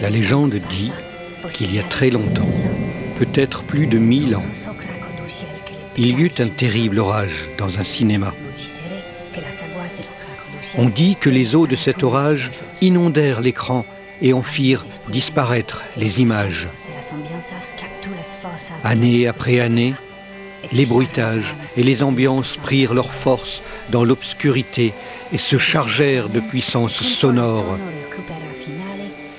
[0.00, 0.92] La légende dit
[1.52, 2.48] qu'il y a très longtemps,
[3.18, 4.44] peut-être plus de mille ans,
[5.96, 8.34] il y eut un terrible orage dans un cinéma.
[10.76, 12.50] On dit que les eaux de cet orage
[12.82, 13.86] inondèrent l'écran
[14.20, 16.68] et en firent disparaître les images.
[18.84, 19.94] Année après année,
[20.72, 24.92] les bruitages et les ambiances prirent leur force dans l'obscurité
[25.32, 27.78] et se chargèrent de puissances sonores.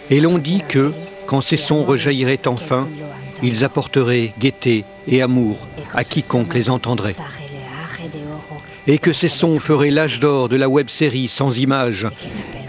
[0.09, 0.93] Et l'on dit que,
[1.25, 2.87] quand ces sons rejailliraient enfin,
[3.43, 5.57] ils apporteraient gaieté et amour
[5.93, 7.15] à quiconque les entendrait.
[8.87, 12.07] Et que ces sons feraient l'âge d'or de la web-série sans images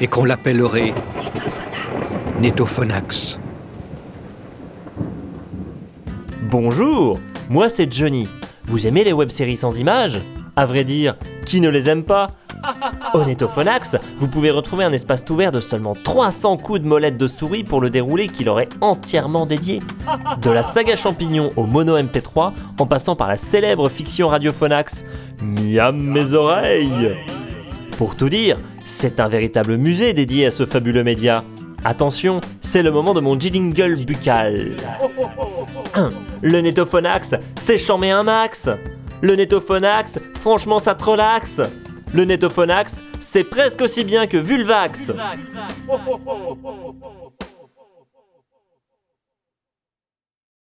[0.00, 0.94] et qu'on l'appellerait
[2.40, 3.38] Netophonax.
[6.42, 8.26] Bonjour, moi c'est Johnny.
[8.66, 10.18] Vous aimez les web-séries sans images?
[10.56, 12.26] À vrai dire, qui ne les aime pas?
[13.14, 17.26] Au Netophonax, vous pouvez retrouver un espace ouvert de seulement 300 coups de molette de
[17.26, 19.80] souris pour le dérouler qui leur est entièrement dédié.
[20.42, 25.04] De la saga champignon au mono MP3, en passant par la célèbre fiction radiophonax
[25.42, 27.16] Miam mes oreilles
[27.96, 31.44] Pour tout dire, c'est un véritable musée dédié à ce fabuleux média.
[31.84, 34.76] Attention, c'est le moment de mon jingle buccal.
[36.42, 38.68] Le Netophonax, c'est chambé un max.
[39.20, 41.60] Le Netophonax, franchement ça te relaxe.
[42.14, 45.12] Le Netophonax, c'est presque aussi bien que Vulvax.